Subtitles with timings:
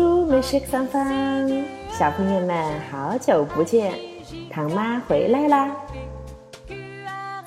[0.00, 3.92] 美食三方，小朋友们好久不见，
[4.50, 5.70] 唐妈回来啦！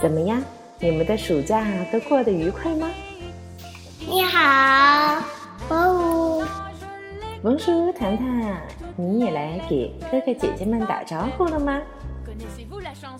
[0.00, 0.40] 怎么样，
[0.78, 2.88] 你们的暑假都过得愉快吗？
[3.98, 5.22] 你好，
[5.70, 6.46] 哦
[7.42, 8.56] 文叔糖糖，
[8.96, 11.80] 你也来给哥哥姐姐们打招呼了吗？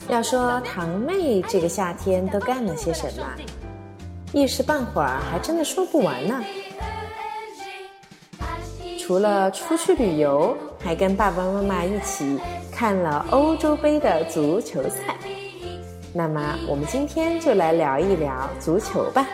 [0.09, 3.27] 要说堂妹这个夏天都干了些什么，
[4.33, 6.41] 一时半会儿还真的说不完呢。
[9.07, 12.41] 除了出去旅游，还跟爸爸妈妈一起
[12.73, 15.15] 看了欧洲杯的足球赛。
[16.13, 19.25] 那么，我们今天就来聊一聊足球吧。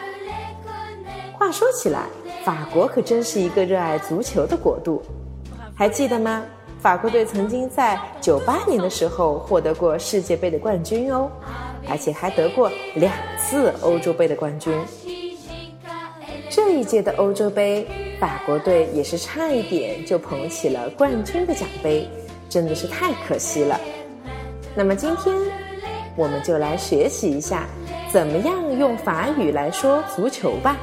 [1.33, 2.03] 话说起来，
[2.45, 5.01] 法国可真是一个热爱足球的国度。
[5.75, 6.45] 还记得吗？
[6.79, 11.31] 法国队曾经在九八年的时候获得过世界杯的冠军哦，
[11.89, 14.79] 而且还得过两次欧洲杯的冠军。
[16.51, 17.89] 这一届的欧洲杯。
[18.23, 22.09] 法国队也是差一点就捧起了冠军的奖杯，
[22.49, 23.81] 真的是太可惜了。
[24.77, 25.37] 那么今天
[26.17, 27.67] 我们就来学习一下，
[28.13, 30.77] 怎么样用法语来说足球吧。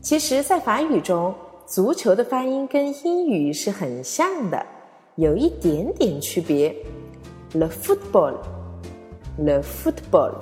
[0.00, 1.34] 其实，在法语中，
[1.66, 4.64] 足球的发音跟英语是很像的，
[5.16, 6.72] 有一点点区别。
[7.52, 10.34] Le football，le football，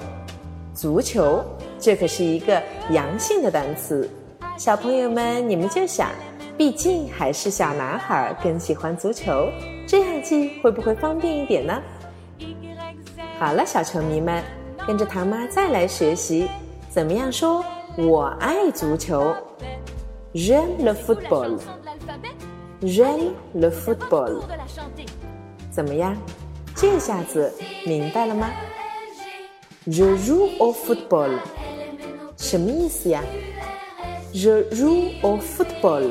[0.74, 1.42] 足球，
[1.78, 4.06] 这可是一个阳性的单词。
[4.61, 6.11] 小朋友们，你们就想，
[6.58, 9.48] 毕竟还是小男孩更喜欢足球，
[9.86, 11.83] 这样记会不会方便一点呢？
[13.38, 14.44] 好了，小球迷们，
[14.86, 16.47] 跟着唐妈再来学习，
[16.91, 17.64] 怎么样说
[17.97, 19.34] “我爱足球
[20.34, 24.42] ”？J'aime le football，J'aime le football。
[25.70, 26.14] 怎么样？
[26.77, 27.50] 这下子
[27.86, 28.50] 明白了吗
[29.86, 31.38] ？Je joue au football，
[32.36, 33.22] 什么意思呀
[34.32, 36.10] ？The rule of football，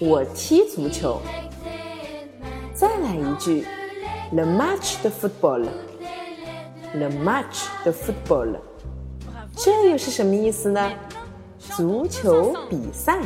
[0.00, 1.20] 我踢足球。
[2.74, 3.66] 再来一句
[4.30, 8.56] ，The match the football，The match the football，
[9.54, 10.90] 这又是什么意思呢？
[11.58, 13.18] 足球比赛。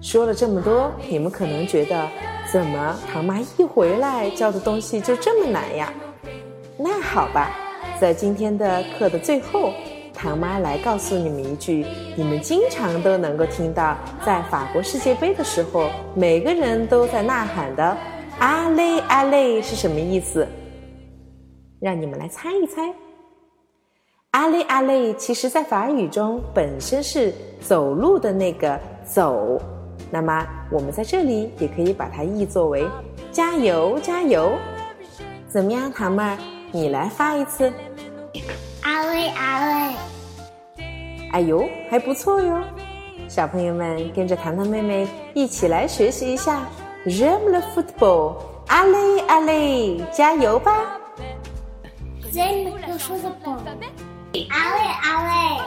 [0.00, 2.08] 说了这么多，你们可能觉得，
[2.52, 5.92] 怎么唐妈一回来教的东西就这么难呀？
[6.76, 7.56] 那好吧，
[8.00, 9.72] 在今天的课的最后。
[10.22, 11.84] 唐妈来告诉你们一句，
[12.14, 17.96] 你们经常都能够听到，在法国世界杯的时候，每个人都在呐喊的
[18.38, 20.46] “阿累阿累”是什么意思？
[21.80, 22.94] 让你们来猜一猜。
[24.30, 29.60] “阿累阿累”其实在法语中本身是走路的那个“走”，
[30.08, 32.86] 那么我们在这里也可以把它译作为
[33.32, 34.52] “加油加油”。
[35.50, 36.38] 怎么样，唐妹儿，
[36.70, 37.72] 你来发一次。
[38.84, 39.91] 阿累阿累，
[41.32, 42.62] 哎呦，还不错哟！
[43.26, 46.66] 小朋友们跟着糖糖妹妹一起来学习一下
[47.06, 48.36] ，J'aime le football，
[48.68, 50.72] 阿累阿累，加油吧
[52.30, 53.56] ！J'aime le football，
[54.50, 55.62] 阿累阿累。